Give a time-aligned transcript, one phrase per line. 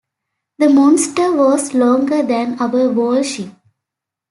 [0.57, 3.51] The monster was longer than our whole ship.